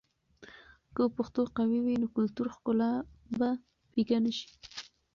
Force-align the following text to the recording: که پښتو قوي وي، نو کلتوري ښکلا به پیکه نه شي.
که 0.95 1.03
پښتو 1.17 1.41
قوي 1.57 1.79
وي، 1.85 1.95
نو 2.01 2.07
کلتوري 2.15 2.51
ښکلا 2.55 2.91
به 3.37 3.49
پیکه 3.91 4.17
نه 4.25 4.31
شي. 4.37 4.49